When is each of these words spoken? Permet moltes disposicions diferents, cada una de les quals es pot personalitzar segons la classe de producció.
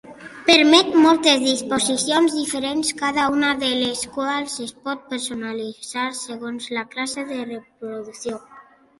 Permet 0.45 0.87
moltes 1.01 1.41
disposicions 1.41 2.37
diferents, 2.37 2.93
cada 3.01 3.25
una 3.33 3.51
de 3.63 3.69
les 3.81 4.01
quals 4.15 4.55
es 4.63 4.73
pot 4.87 5.03
personalitzar 5.11 6.07
segons 6.21 6.71
la 6.79 6.85
classe 6.95 7.27
de 7.33 7.39
producció. 7.85 8.41